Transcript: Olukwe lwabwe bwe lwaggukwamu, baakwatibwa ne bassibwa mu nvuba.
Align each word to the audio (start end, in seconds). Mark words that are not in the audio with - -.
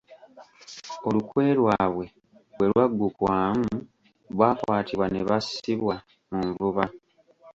Olukwe 1.07 1.43
lwabwe 1.59 2.05
bwe 2.55 2.67
lwaggukwamu, 2.71 3.71
baakwatibwa 4.39 5.05
ne 5.09 5.21
bassibwa 5.29 5.95
mu 6.29 6.39
nvuba. 6.49 6.83